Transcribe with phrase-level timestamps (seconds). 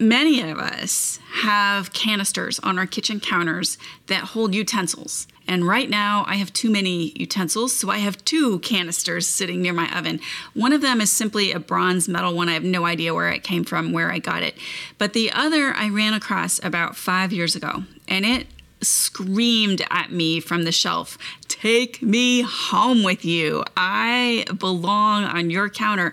[0.00, 5.26] Many of us have canisters on our kitchen counters that hold utensils.
[5.48, 9.72] And right now, I have too many utensils, so I have two canisters sitting near
[9.72, 10.20] my oven.
[10.54, 12.48] One of them is simply a bronze metal one.
[12.48, 14.56] I have no idea where it came from, where I got it.
[14.98, 18.46] But the other I ran across about five years ago, and it
[18.80, 21.18] screamed at me from the shelf,
[21.48, 23.64] Take me home with you.
[23.76, 26.12] I belong on your counter.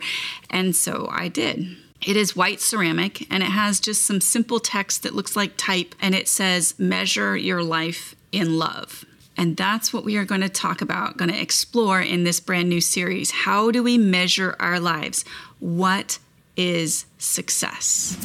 [0.50, 1.78] And so I did.
[2.06, 5.96] It is white ceramic and it has just some simple text that looks like type
[6.00, 9.06] and it says, Measure your life in love.
[9.36, 12.70] And that's what we are going to talk about, going to explore in this brand
[12.70, 13.32] new series.
[13.32, 15.26] How do we measure our lives?
[15.58, 16.20] What
[16.56, 18.16] is success?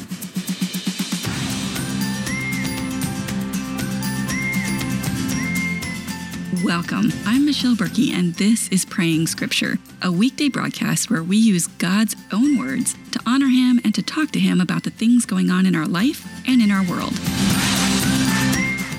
[6.62, 7.10] Welcome.
[7.24, 12.14] I'm Michelle Berkey, and this is Praying Scripture, a weekday broadcast where we use God's
[12.30, 12.94] own words
[13.26, 16.26] honor Him and to talk to Him about the things going on in our life
[16.46, 17.12] and in our world.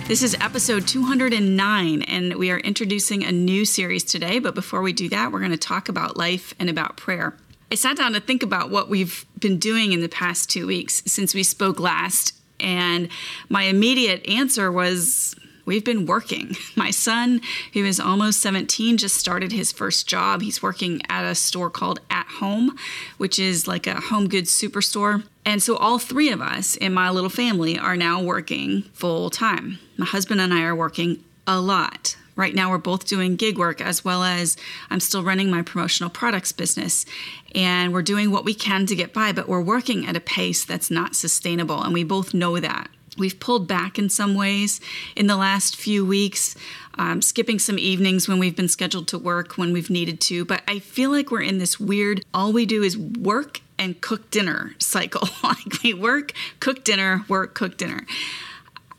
[0.08, 4.40] This is episode 209, and we are introducing a new series today.
[4.40, 7.38] But before we do that, we're going to talk about life and about prayer.
[7.72, 11.02] I sat down to think about what we've been doing in the past two weeks
[11.06, 13.08] since we spoke last, and
[13.48, 16.56] my immediate answer was we've been working.
[16.76, 17.42] My son,
[17.74, 20.42] who is almost 17, just started his first job.
[20.42, 22.76] He's working at a store called At Home,
[23.18, 25.24] which is like a home goods superstore.
[25.46, 29.80] And so all three of us in my little family are now working full time.
[29.98, 32.16] My husband and I are working a lot.
[32.36, 34.56] Right now, we're both doing gig work as well as
[34.90, 37.06] I'm still running my promotional products business.
[37.54, 40.64] And we're doing what we can to get by, but we're working at a pace
[40.64, 41.84] that's not sustainable.
[41.84, 42.90] And we both know that.
[43.18, 44.80] We've pulled back in some ways
[45.18, 46.56] in the last few weeks,
[46.98, 50.46] um, skipping some evenings when we've been scheduled to work when we've needed to.
[50.46, 54.32] But I feel like we're in this weird, all we do is work and cook
[54.32, 55.28] dinner cycle.
[55.44, 58.06] like we work, cook dinner, work, cook dinner.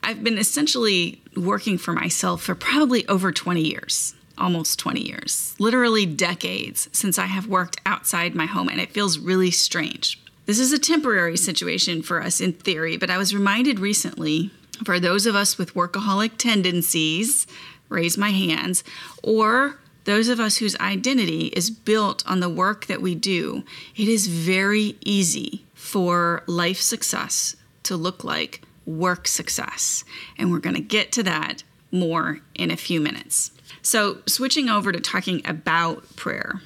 [0.03, 6.05] I've been essentially working for myself for probably over 20 years, almost 20 years, literally
[6.05, 10.22] decades since I have worked outside my home, and it feels really strange.
[10.45, 14.51] This is a temporary situation for us in theory, but I was reminded recently
[14.83, 17.47] for those of us with workaholic tendencies,
[17.87, 18.83] raise my hands,
[19.23, 23.63] or those of us whose identity is built on the work that we do,
[23.95, 30.03] it is very easy for life success to look like work success.
[30.37, 33.51] And we're going to get to that more in a few minutes.
[33.81, 36.61] So, switching over to talking about prayer,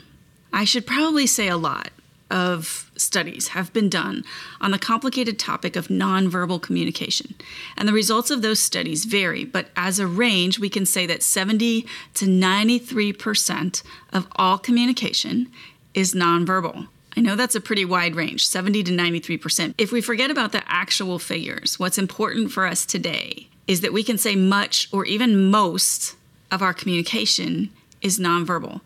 [0.52, 1.90] I should probably say a lot
[2.30, 4.24] of studies have been done
[4.62, 7.35] on the complicated topic of nonverbal communication.
[7.75, 11.24] And the results of those studies vary, but as a range, we can say that
[11.24, 15.52] 70 to 93% of all communication
[15.94, 16.88] is nonverbal.
[17.16, 19.74] I know that's a pretty wide range, 70 to 93%.
[19.80, 24.03] If we forget about the actual figures, what's important for us today is that we
[24.03, 26.16] can say much or even most
[26.52, 27.72] of our communication
[28.02, 28.81] is nonverbal.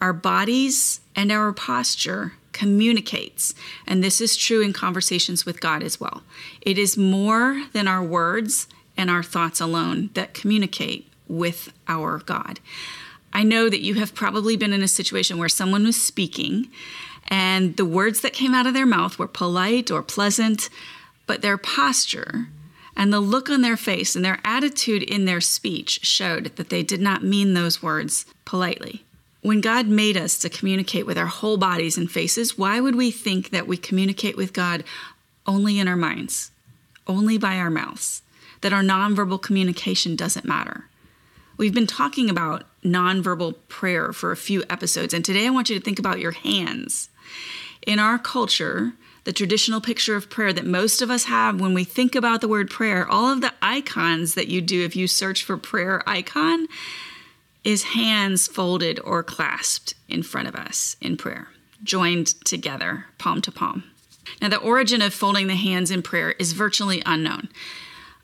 [0.00, 3.54] Our bodies and our posture communicates.
[3.86, 6.22] And this is true in conversations with God as well.
[6.62, 12.58] It is more than our words and our thoughts alone that communicate with our God.
[13.30, 16.70] I know that you have probably been in a situation where someone was speaking
[17.28, 20.70] and the words that came out of their mouth were polite or pleasant,
[21.26, 22.48] but their posture
[22.96, 26.82] and the look on their face and their attitude in their speech showed that they
[26.82, 29.04] did not mean those words politely.
[29.46, 33.12] When God made us to communicate with our whole bodies and faces, why would we
[33.12, 34.82] think that we communicate with God
[35.46, 36.50] only in our minds,
[37.06, 38.22] only by our mouths,
[38.62, 40.86] that our nonverbal communication doesn't matter?
[41.58, 45.78] We've been talking about nonverbal prayer for a few episodes, and today I want you
[45.78, 47.08] to think about your hands.
[47.86, 51.84] In our culture, the traditional picture of prayer that most of us have when we
[51.84, 55.44] think about the word prayer, all of the icons that you do if you search
[55.44, 56.66] for prayer icon,
[57.66, 61.48] is hands folded or clasped in front of us in prayer,
[61.82, 63.82] joined together, palm to palm.
[64.40, 67.48] Now, the origin of folding the hands in prayer is virtually unknown,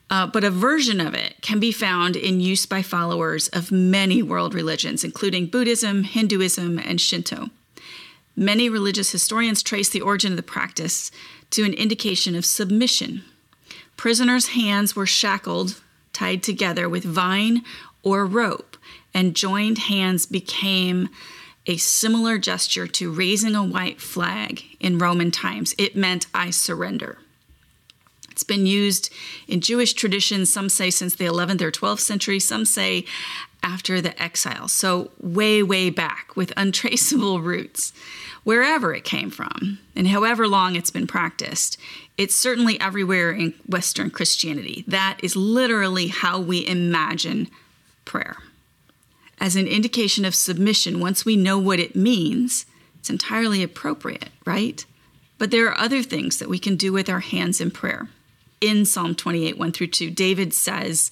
[0.09, 4.23] uh, but a version of it can be found in use by followers of many
[4.23, 7.51] world religions, including Buddhism, Hinduism, and Shinto.
[8.37, 11.11] Many religious historians trace the origin of the practice
[11.51, 13.25] to an indication of submission.
[13.97, 15.81] Prisoners' hands were shackled,
[16.13, 17.63] tied together with vine
[18.05, 18.72] or rope
[19.15, 21.09] and joined hands became
[21.67, 25.75] a similar gesture to raising a white flag in Roman times.
[25.79, 27.19] It meant, I surrender.
[28.31, 29.13] It's been used
[29.47, 33.05] in Jewish traditions, some say since the 11th or 12th century, some say
[33.63, 34.69] after the exile.
[34.69, 37.93] So, way, way back with untraceable roots,
[38.43, 41.79] wherever it came from, and however long it's been practiced,
[42.17, 44.85] it's certainly everywhere in Western Christianity.
[44.89, 47.49] That is literally how we imagine
[48.05, 48.39] prayer.
[49.43, 52.65] As an indication of submission, once we know what it means,
[53.01, 54.87] it's entirely appropriate, right?
[55.37, 58.09] But there are other things that we can do with our hands in prayer.
[58.61, 61.11] In Psalm 28, 1 through 2, David says,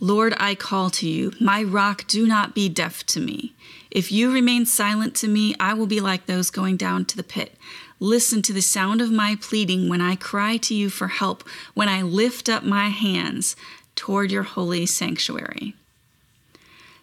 [0.00, 3.54] Lord, I call to you, my rock, do not be deaf to me.
[3.88, 7.22] If you remain silent to me, I will be like those going down to the
[7.22, 7.54] pit.
[8.00, 11.88] Listen to the sound of my pleading when I cry to you for help, when
[11.88, 13.54] I lift up my hands
[13.94, 15.76] toward your holy sanctuary.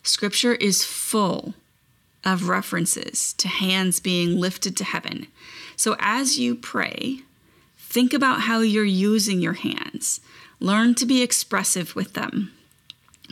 [0.08, 1.54] Scripture is full
[2.24, 5.28] of references to hands being lifted to heaven.
[5.76, 7.20] So as you pray,
[7.78, 10.22] think about how you're using your hands.
[10.62, 12.54] Learn to be expressive with them.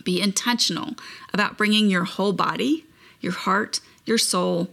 [0.04, 0.96] Be intentional
[1.34, 2.86] about bringing your whole body,
[3.22, 4.70] your heart, your soul,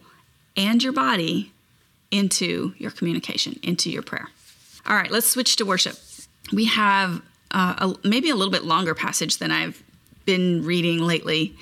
[0.57, 1.53] and your body
[2.11, 4.29] into your communication, into your prayer.
[4.87, 5.97] All right, let's switch to worship.
[6.53, 7.23] We have
[7.53, 9.81] uh, a, maybe a little bit longer passage than I've
[10.27, 11.55] been reading lately.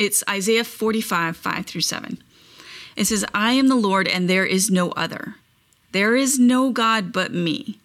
[0.00, 2.22] It's Isaiah 45, 5 through 7.
[2.96, 5.34] It says, I am the Lord, and there is no other.
[5.92, 7.78] There is no God but me.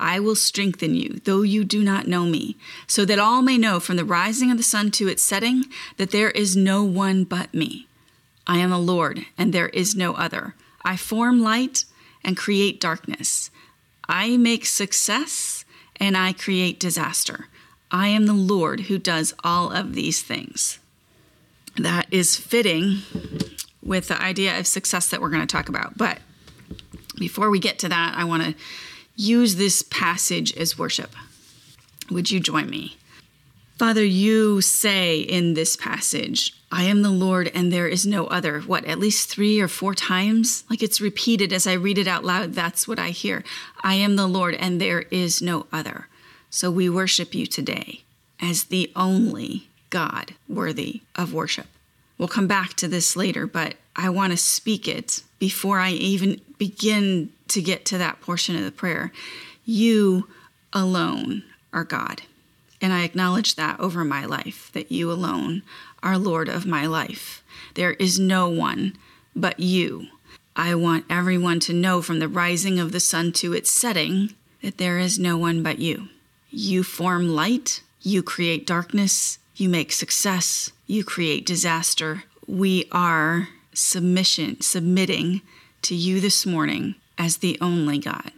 [0.00, 2.56] I will strengthen you, though you do not know me,
[2.88, 5.62] so that all may know from the rising of the sun to its setting
[5.96, 7.86] that there is no one but me.
[8.48, 10.56] I am the Lord, and there is no other.
[10.84, 11.84] I form light
[12.24, 13.48] and create darkness.
[14.08, 15.64] I make success
[16.00, 17.46] and I create disaster.
[17.92, 20.79] I am the Lord who does all of these things.
[21.76, 22.98] That is fitting
[23.82, 25.96] with the idea of success that we're going to talk about.
[25.96, 26.18] But
[27.18, 28.54] before we get to that, I want to
[29.16, 31.14] use this passage as worship.
[32.10, 32.96] Would you join me?
[33.78, 38.60] Father, you say in this passage, I am the Lord and there is no other.
[38.60, 40.64] What, at least three or four times?
[40.68, 42.52] Like it's repeated as I read it out loud.
[42.52, 43.42] That's what I hear.
[43.82, 46.08] I am the Lord and there is no other.
[46.50, 48.02] So we worship you today
[48.38, 51.66] as the only God worthy of worship.
[52.16, 56.40] We'll come back to this later, but I want to speak it before I even
[56.58, 59.12] begin to get to that portion of the prayer.
[59.64, 60.28] You
[60.72, 61.42] alone
[61.72, 62.22] are God.
[62.80, 65.62] And I acknowledge that over my life, that you alone
[66.02, 67.42] are Lord of my life.
[67.74, 68.96] There is no one
[69.36, 70.06] but you.
[70.56, 74.78] I want everyone to know from the rising of the sun to its setting that
[74.78, 76.08] there is no one but you.
[76.50, 82.24] You form light, you create darkness, you make success, you create disaster.
[82.46, 85.42] We are submission, submitting
[85.82, 88.32] to you this morning as the only God.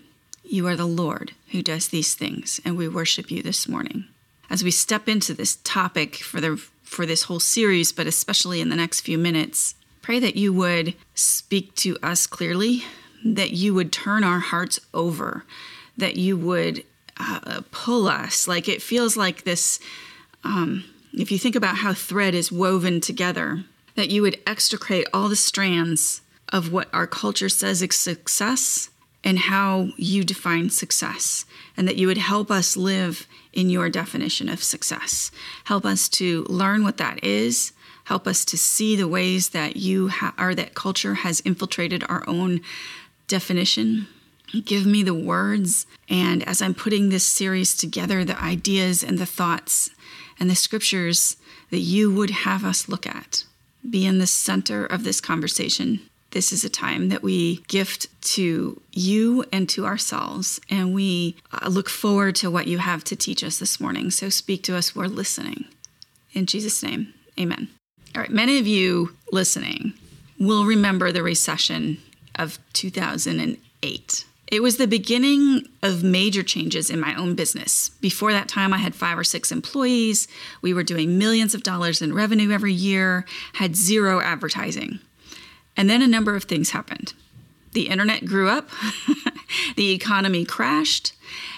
[0.45, 4.05] You are the Lord who does these things, and we worship you this morning.
[4.51, 8.69] As we step into this topic for the for this whole series, but especially in
[8.69, 12.85] the next few minutes, pray that you would speak to us clearly,
[13.25, 15.47] that you would turn our hearts over,
[15.97, 16.85] that you would
[17.19, 18.47] uh, pull us.
[18.47, 19.81] Like it feels like this.
[20.45, 23.64] Um, if you think about how thread is woven together,
[23.94, 26.23] that you would extricate all the strands
[26.53, 28.91] of what our culture says is success
[29.25, 31.44] and how you define success,
[31.76, 35.31] and that you would help us live in your definition of success.
[35.64, 37.73] Help us to learn what that is.
[38.05, 42.25] Help us to see the ways that you ha- or that culture has infiltrated our
[42.26, 42.61] own
[43.29, 44.09] definition.
[44.64, 49.26] Give me the words, and as I'm putting this series together, the ideas and the
[49.26, 49.90] thoughts
[50.39, 51.37] and the scriptures
[51.71, 53.45] that you would have us look at.
[53.89, 56.01] Be in the center of this conversation
[56.33, 61.69] this is a time that we gift to you and to ourselves, and we uh,
[61.69, 64.11] look forward to what you have to teach us this morning.
[64.11, 65.67] So speak to us, we're listening.
[66.33, 67.69] In Jesus' name, amen.
[68.15, 69.93] All right, many of you listening
[70.39, 71.99] will remember the recession
[72.35, 74.25] of 2008.
[74.52, 77.88] It was the beginning of major changes in my own business.
[78.02, 80.28] Before that time, I had five or six employees.
[80.61, 84.99] We were doing millions of dollars in revenue every year, had zero advertising.
[85.75, 87.14] And then a number of things happened.
[87.73, 88.68] The internet grew up,
[89.76, 91.14] the economy crashed,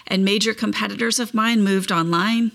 [0.07, 2.53] and major competitors of mine moved online.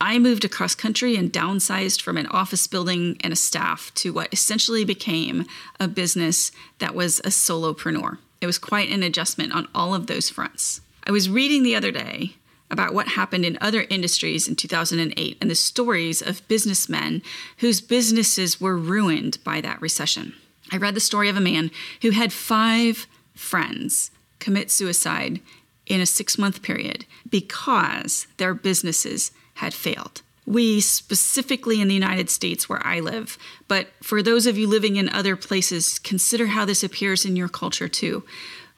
[0.00, 4.32] I moved across country and downsized from an office building and a staff to what
[4.32, 5.46] essentially became
[5.78, 8.18] a business that was a solopreneur.
[8.40, 10.80] It was quite an adjustment on all of those fronts.
[11.04, 12.34] I was reading the other day
[12.70, 17.22] about what happened in other industries in 2008 and the stories of businessmen
[17.58, 20.34] whose businesses were ruined by that recession.
[20.70, 21.70] I read the story of a man
[22.02, 25.40] who had five friends commit suicide
[25.86, 30.22] in a six month period because their businesses had failed.
[30.48, 33.36] We specifically in the United States where I live,
[33.68, 37.50] but for those of you living in other places, consider how this appears in your
[37.50, 38.24] culture too.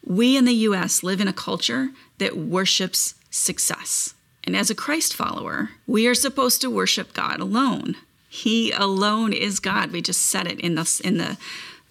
[0.04, 4.14] We in the US live in a culture that worships success.
[4.42, 7.94] And as a Christ follower, we are supposed to worship God alone.
[8.28, 9.92] He alone is God.
[9.92, 11.38] We just said it in the in the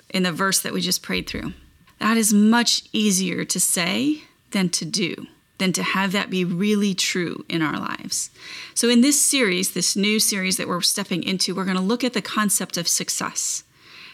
[0.09, 1.53] in the verse that we just prayed through.
[1.99, 5.27] That is much easier to say than to do
[5.59, 8.31] than to have that be really true in our lives.
[8.73, 12.03] So, in this series, this new series that we're stepping into, we're going to look
[12.03, 13.63] at the concept of success,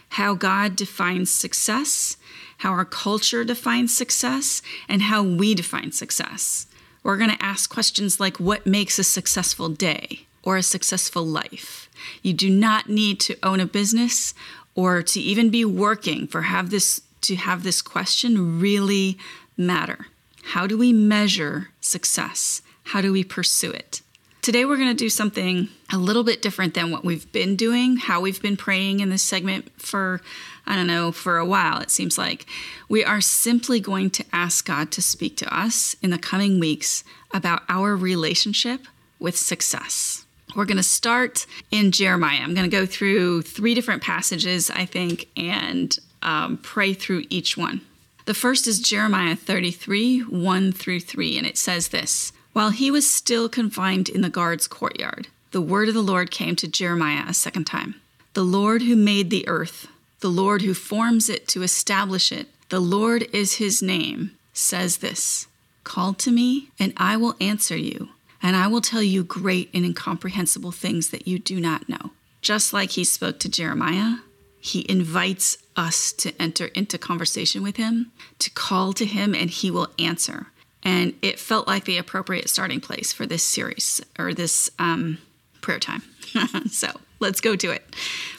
[0.09, 2.17] how God defines success,
[2.59, 6.67] how our culture defines success, and how we define success.
[7.03, 11.89] We're going to ask questions like what makes a successful day or a successful life?
[12.21, 14.33] You do not need to own a business
[14.75, 19.17] or to even be working for have this to have this question really
[19.57, 20.07] matter.
[20.49, 22.61] How do we measure success?
[22.83, 24.01] How do we pursue it?
[24.43, 27.97] Today, we're going to do something a little bit different than what we've been doing,
[27.97, 30.21] how we've been praying in this segment for,
[30.67, 32.45] I don't know, for a while, it seems like.
[32.87, 37.03] We are simply going to ask God to speak to us in the coming weeks
[37.33, 38.81] about our relationship
[39.17, 40.27] with success.
[40.55, 42.41] We're going to start in Jeremiah.
[42.41, 47.57] I'm going to go through three different passages, I think, and um, pray through each
[47.57, 47.81] one.
[48.25, 53.09] The first is Jeremiah 33 1 through 3, and it says this While he was
[53.09, 57.35] still confined in the guard's courtyard, the word of the Lord came to Jeremiah a
[57.35, 58.01] second time.
[58.33, 59.87] The Lord who made the earth,
[60.21, 65.45] the Lord who forms it to establish it, the Lord is his name, says this
[65.83, 68.09] Call to me, and I will answer you,
[68.41, 72.09] and I will tell you great and incomprehensible things that you do not know.
[72.41, 74.17] Just like he spoke to Jeremiah,
[74.65, 79.69] he invites us to enter into conversation with him, to call to him, and he
[79.69, 80.47] will answer.
[80.81, 85.19] And it felt like the appropriate starting place for this series or this um,
[85.61, 86.01] prayer time.
[86.71, 86.87] so
[87.19, 87.95] let's go to it.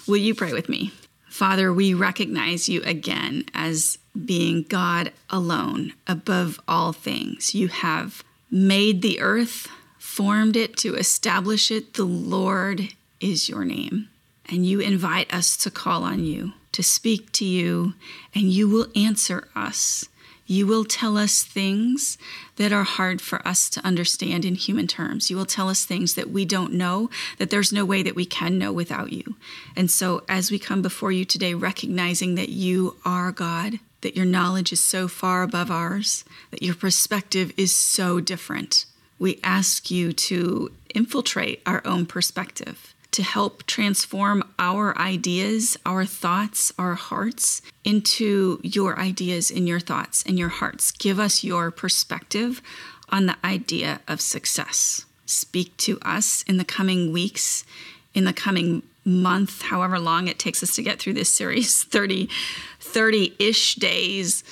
[0.09, 0.91] Will you pray with me?
[1.29, 7.55] Father, we recognize you again as being God alone above all things.
[7.55, 11.95] You have made the earth, formed it to establish it.
[11.95, 12.89] The Lord
[13.21, 14.09] is your name
[14.49, 17.95] and you invite us to call on you, to speak to you,
[18.35, 20.09] and you will answer us.
[20.47, 22.19] You will tell us things
[22.55, 25.29] that are hard for us to understand in human terms.
[25.29, 28.25] You will tell us things that we don't know, that there's no way that we
[28.25, 29.35] can know without you.
[29.75, 34.25] And so, as we come before you today, recognizing that you are God, that your
[34.25, 38.87] knowledge is so far above ours, that your perspective is so different,
[39.19, 46.71] we ask you to infiltrate our own perspective to help transform our ideas, our thoughts,
[46.79, 50.91] our hearts into your ideas and your thoughts and your hearts.
[50.91, 52.61] Give us your perspective
[53.09, 55.07] on the idea of success.
[55.25, 57.65] Speak to us in the coming weeks,
[58.13, 62.29] in the coming month, however long it takes us to get through this series 30
[62.81, 64.45] 30 ish days.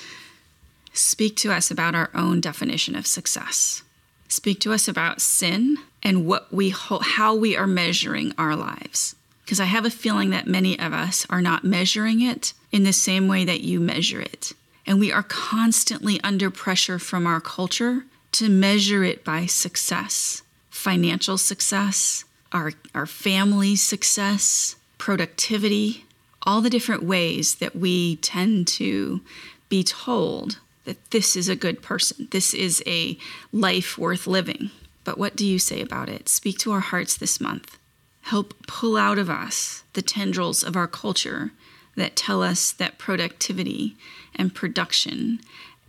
[0.94, 3.83] Speak to us about our own definition of success.
[4.28, 9.16] Speak to us about sin and what we how we are measuring our lives.
[9.45, 12.93] Because I have a feeling that many of us are not measuring it in the
[12.93, 14.52] same way that you measure it.
[14.87, 21.38] And we are constantly under pressure from our culture to measure it by success, financial
[21.38, 26.04] success, our, our family success, productivity,
[26.43, 29.21] all the different ways that we tend to
[29.69, 33.17] be told that this is a good person, this is a
[33.53, 34.71] life worth living.
[35.05, 36.29] But what do you say about it?
[36.29, 37.79] Speak to our hearts this month.
[38.23, 41.53] Help pull out of us the tendrils of our culture
[41.97, 43.97] that tell us that productivity
[44.35, 45.41] and production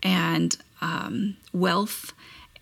[0.04, 2.14] and um, wealth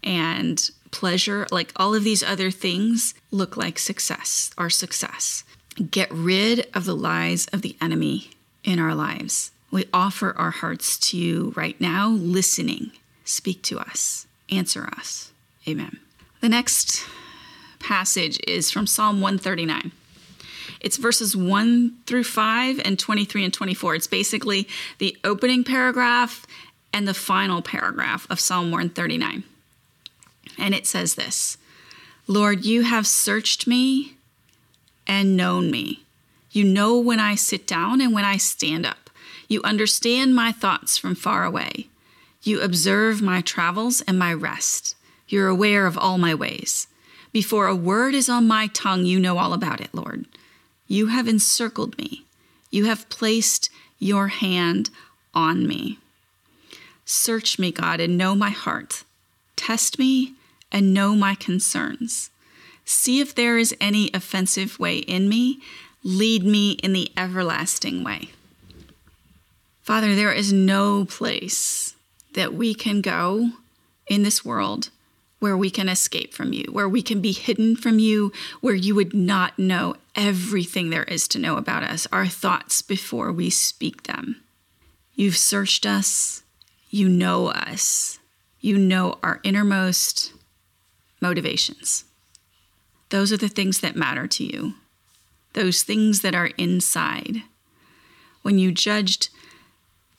[0.04, 5.44] and pleasure, like all of these other things, look like success, our success.
[5.90, 8.30] Get rid of the lies of the enemy
[8.64, 9.52] in our lives.
[9.74, 12.92] We offer our hearts to you right now, listening.
[13.26, 15.32] Speak to us, answer us.
[15.68, 16.00] Amen.
[16.42, 17.04] The next
[17.80, 19.92] passage is from Psalm 139.
[20.80, 23.96] It's verses 1 through 5 and 23 and 24.
[23.96, 24.68] It's basically
[25.00, 26.46] the opening paragraph
[26.94, 29.44] and the final paragraph of Psalm 139.
[30.60, 31.58] And it says this
[32.28, 34.18] Lord, you have searched me
[35.08, 36.04] and known me.
[36.52, 39.03] You know when I sit down and when I stand up.
[39.54, 41.86] You understand my thoughts from far away.
[42.42, 44.96] You observe my travels and my rest.
[45.28, 46.88] You're aware of all my ways.
[47.32, 50.26] Before a word is on my tongue, you know all about it, Lord.
[50.88, 52.26] You have encircled me.
[52.72, 53.70] You have placed
[54.00, 54.90] your hand
[55.36, 56.00] on me.
[57.06, 59.04] Search me, God, and know my heart.
[59.56, 60.34] Test me
[60.72, 62.32] and know my concerns.
[62.86, 65.60] See if there is any offensive way in me.
[66.04, 68.32] Lead me in the everlasting way.
[69.84, 71.94] Father, there is no place
[72.34, 73.50] that we can go
[74.08, 74.90] in this world
[75.40, 78.96] where we can escape from you, where we can be hidden from you, where you
[78.96, 84.04] would not know everything there is to know about us, our thoughts before we speak
[84.04, 84.42] them.
[85.16, 86.44] You've searched us,
[86.90, 88.20] you know us,
[88.62, 90.32] you know our innermost
[91.20, 92.06] motivations.
[93.10, 94.76] Those are the things that matter to you,
[95.52, 97.44] those things that are inside.
[98.44, 99.30] When you judged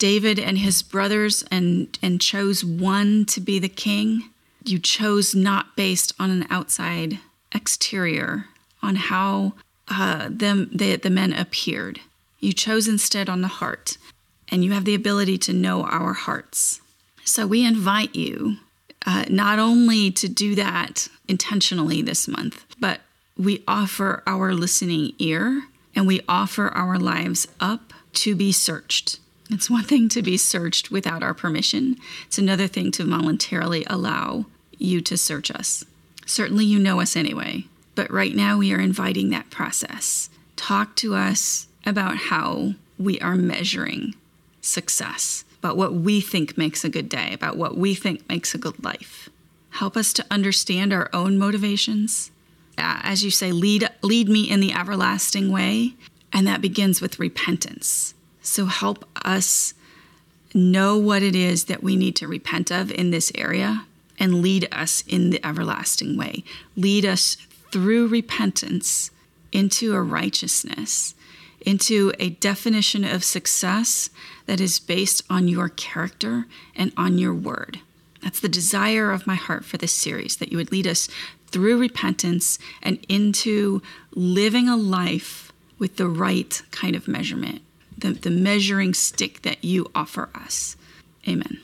[0.05, 4.29] David and his brothers and, and chose one to be the king,
[4.63, 7.17] you chose not based on an outside
[7.55, 8.45] exterior,
[8.83, 9.53] on how
[9.87, 12.01] uh, them, the, the men appeared.
[12.39, 13.97] You chose instead on the heart,
[14.47, 16.81] and you have the ability to know our hearts.
[17.23, 18.57] So we invite you
[19.07, 22.99] uh, not only to do that intentionally this month, but
[23.35, 25.63] we offer our listening ear
[25.95, 29.17] and we offer our lives up to be searched.
[29.49, 34.45] It's one thing to be searched without our permission, it's another thing to voluntarily allow
[34.77, 35.85] you to search us.
[36.25, 40.29] Certainly, you know us anyway, but right now we are inviting that process.
[40.55, 44.15] Talk to us about how we are measuring
[44.61, 48.57] success, about what we think makes a good day, about what we think makes a
[48.57, 49.29] good life.
[49.69, 52.31] Help us to understand our own motivations.
[52.77, 55.93] As you say, lead, lead me in the everlasting way,
[56.33, 58.14] and that begins with repentance.
[58.45, 59.73] So help us
[60.53, 63.85] know what it is that we need to repent of in this area
[64.17, 66.43] and lead us in the everlasting way.
[66.77, 67.35] Lead us
[67.71, 69.11] through repentance
[69.51, 71.15] into a righteousness,
[71.65, 74.09] into a definition of success
[74.45, 77.79] that is based on your character and on your word.
[78.21, 81.09] That's the desire of my heart for this series that you would lead us
[81.47, 83.81] through repentance and into
[84.13, 87.61] living a life with the right kind of measurement,
[87.97, 90.75] the, the measuring stick that you offer us.
[91.27, 91.59] Amen.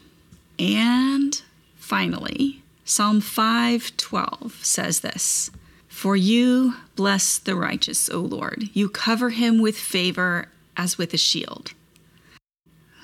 [0.57, 1.41] And
[1.75, 5.51] finally, Psalm 5:12 says this:
[5.87, 8.69] "For you bless the righteous, O Lord.
[8.73, 11.73] You cover him with favor as with a shield."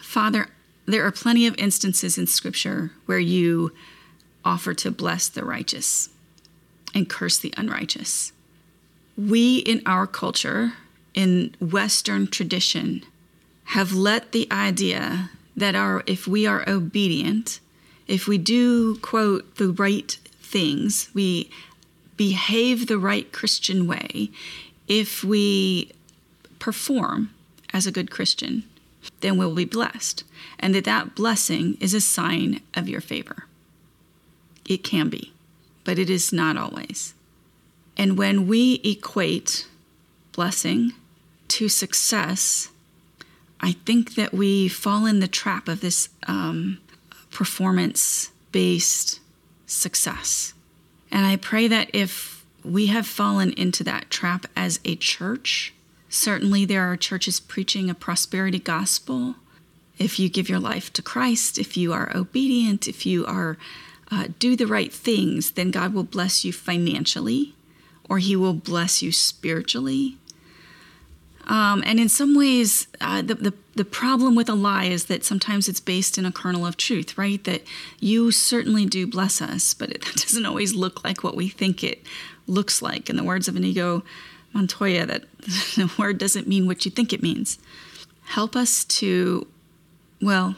[0.01, 0.49] Father,
[0.85, 3.71] there are plenty of instances in scripture where you
[4.43, 6.09] offer to bless the righteous
[6.95, 8.31] and curse the unrighteous.
[9.17, 10.73] We in our culture,
[11.13, 13.03] in Western tradition,
[13.67, 17.59] have let the idea that our if we are obedient,
[18.07, 21.49] if we do, quote, the right things, we
[22.15, 24.29] behave the right Christian way,
[24.87, 25.91] if we
[26.59, 27.31] perform
[27.73, 28.63] as a good Christian,
[29.19, 30.23] then we'll be blessed.
[30.59, 33.45] And that that blessing is a sign of your favor.
[34.65, 35.33] It can be,
[35.83, 37.13] but it is not always.
[37.97, 39.67] And when we equate
[40.31, 40.93] blessing
[41.49, 42.69] to success,
[43.59, 46.79] I think that we fall in the trap of this um,
[47.31, 49.19] performance based
[49.65, 50.53] success.
[51.11, 55.73] And I pray that if we have fallen into that trap as a church,
[56.09, 59.35] certainly there are churches preaching a prosperity gospel.
[59.97, 63.57] If you give your life to Christ, if you are obedient, if you are
[64.09, 67.55] uh, do the right things, then God will bless you financially,
[68.09, 70.17] or He will bless you spiritually,
[71.47, 75.23] um, and in some ways, uh, the, the, the problem with a lie is that
[75.23, 77.41] sometimes it's based in a kernel of truth, right?
[77.45, 77.63] That
[78.01, 82.03] you certainly do bless us, but it doesn't always look like what we think it
[82.47, 83.09] looks like.
[83.09, 84.03] In the words of Inigo
[84.53, 87.59] Montoya, that the word doesn't mean what you think it means.
[88.25, 89.47] Help us to,
[90.21, 90.57] well,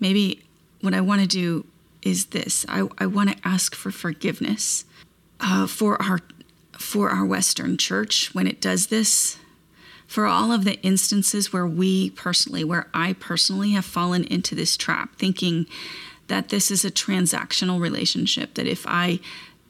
[0.00, 0.42] maybe
[0.80, 1.64] what I want to do
[2.02, 4.84] is this I, I want to ask for forgiveness
[5.40, 6.18] uh, for our
[6.72, 9.38] for our Western church when it does this
[10.06, 14.76] for all of the instances where we personally, where I personally have fallen into this
[14.76, 15.66] trap, thinking
[16.28, 19.20] that this is a transactional relationship, that if I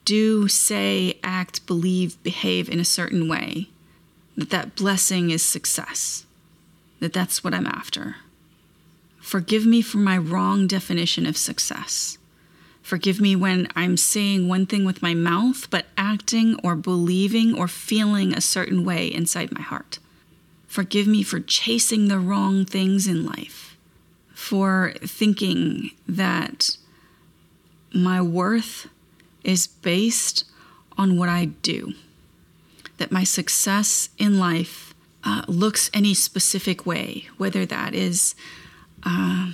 [0.05, 3.69] do say, act, believe, behave in a certain way,
[4.37, 6.27] that that blessing is success,
[7.01, 8.17] that that's what I'm after.
[9.21, 12.19] Forgive me for my wrong definition of success.
[12.83, 17.67] Forgive me when I'm saying one thing with my mouth, but acting or believing or
[17.67, 19.99] feeling a certain way inside my heart.
[20.75, 23.77] Forgive me for chasing the wrong things in life,
[24.35, 26.79] for thinking that
[27.95, 28.89] my worth
[29.45, 30.43] is based
[30.99, 31.93] on what I do,
[32.97, 38.35] that my success in life uh, looks any specific way, whether that is
[39.05, 39.53] uh,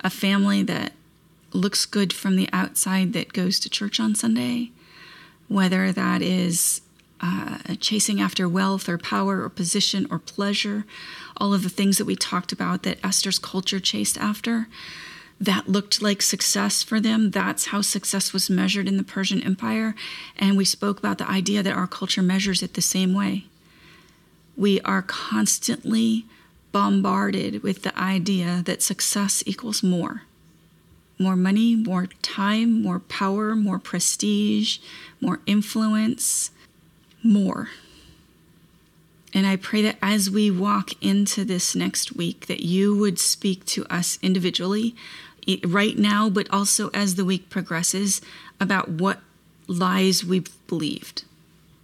[0.00, 0.92] a family that
[1.54, 4.70] looks good from the outside that goes to church on Sunday,
[5.48, 6.82] whether that is
[7.20, 10.84] uh, chasing after wealth or power or position or pleasure,
[11.36, 14.68] all of the things that we talked about that Esther's culture chased after.
[15.40, 17.32] That looked like success for them.
[17.32, 19.94] That's how success was measured in the Persian Empire.
[20.38, 23.46] And we spoke about the idea that our culture measures it the same way.
[24.56, 26.26] We are constantly
[26.70, 30.22] bombarded with the idea that success equals more
[31.18, 34.78] more money, more time, more power, more prestige,
[35.20, 36.50] more influence,
[37.24, 37.70] more.
[39.32, 43.64] And I pray that as we walk into this next week, that you would speak
[43.66, 44.94] to us individually
[45.66, 48.20] right now, but also as the week progresses
[48.60, 49.20] about what
[49.66, 51.24] lies we've believed.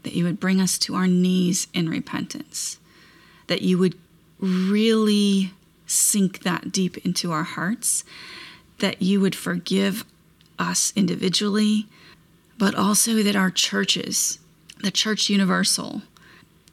[0.05, 2.79] That you would bring us to our knees in repentance.
[3.49, 3.97] That you would
[4.39, 5.53] really
[5.87, 8.05] sink that deep into our hearts.
[8.79, 10.05] That you would forgive
[10.59, 11.87] us individually,
[12.59, 14.39] but also that our churches,
[14.83, 16.03] the church universal,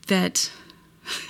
[0.08, 0.52] that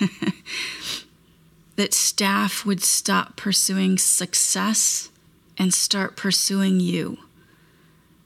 [1.76, 5.10] that staff would stop pursuing success
[5.56, 7.18] and start pursuing you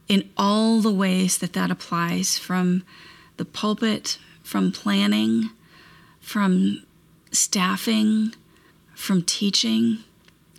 [0.08, 2.82] in all the ways that that applies from
[3.36, 5.50] the pulpit, from planning,
[6.20, 6.82] from
[7.30, 8.34] staffing,
[8.94, 9.98] from teaching,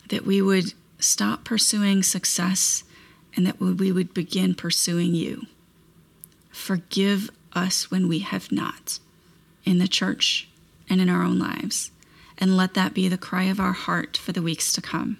[0.09, 2.83] that we would stop pursuing success
[3.35, 5.45] and that we would begin pursuing you.
[6.51, 8.99] Forgive us when we have not
[9.65, 10.47] in the church
[10.89, 11.91] and in our own lives.
[12.37, 15.17] And let that be the cry of our heart for the weeks to come.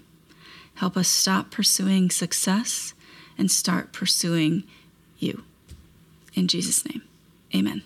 [0.76, 2.94] Help us stop pursuing success
[3.38, 4.64] and start pursuing
[5.20, 5.44] you.
[6.34, 7.04] In Jesus' name,
[7.56, 7.84] amen.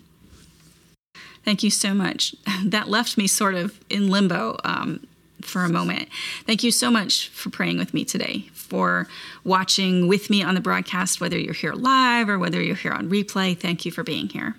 [1.44, 2.34] Thank you so much.
[2.64, 5.06] That left me sort of in limbo um,
[5.42, 6.08] for a moment.
[6.44, 9.08] Thank you so much for praying with me today, for
[9.44, 13.08] watching with me on the broadcast, whether you're here live or whether you're here on
[13.08, 13.56] replay.
[13.56, 14.56] Thank you for being here.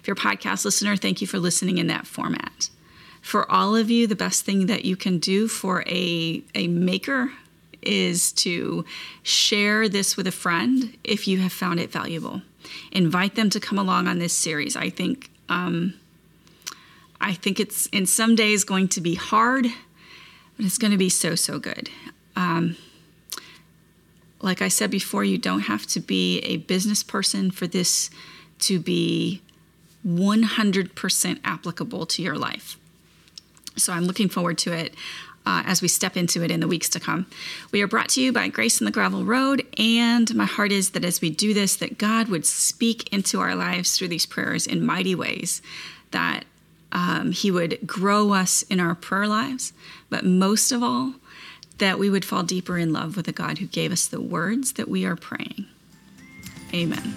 [0.00, 2.70] If you're a podcast listener, thank you for listening in that format.
[3.20, 7.32] For all of you, the best thing that you can do for a, a maker
[7.82, 8.84] is to
[9.22, 12.42] share this with a friend if you have found it valuable.
[12.92, 14.76] Invite them to come along on this series.
[14.76, 15.94] I think um,
[17.20, 19.66] I think it's in some days going to be hard,
[20.56, 21.90] but it's going to be so so good.
[22.34, 22.76] Um,
[24.40, 28.10] like I said before, you don't have to be a business person for this
[28.60, 29.42] to be
[30.06, 32.78] 100% applicable to your life.
[33.76, 34.94] So I'm looking forward to it.
[35.48, 37.24] Uh, as we step into it in the weeks to come.
[37.70, 40.90] We are brought to you by Grace in the Gravel Road, and my heart is
[40.90, 44.66] that as we do this, that God would speak into our lives through these prayers
[44.66, 45.62] in mighty ways,
[46.10, 46.46] that
[46.96, 49.74] um, He would grow us in our prayer lives,
[50.08, 51.12] but most of all,
[51.76, 54.72] that we would fall deeper in love with the God who gave us the words
[54.72, 55.66] that we are praying.
[56.72, 57.14] Amen.